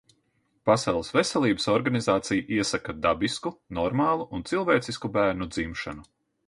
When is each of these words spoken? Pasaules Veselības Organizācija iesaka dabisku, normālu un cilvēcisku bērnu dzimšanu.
Pasaules 0.69 1.11
Veselības 1.17 1.67
Organizācija 1.75 2.47
iesaka 2.57 2.97
dabisku, 3.05 3.53
normālu 3.81 4.29
un 4.39 4.47
cilvēcisku 4.53 5.15
bērnu 5.21 5.55
dzimšanu. 5.55 6.13